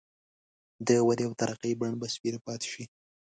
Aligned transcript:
د 0.87 0.89
ودې 1.07 1.23
او 1.27 1.33
ترقۍ 1.39 1.73
بڼ 1.79 1.91
به 1.99 2.07
سپېره 2.15 2.39
پاتي 2.45 2.67
شي. 2.73 2.83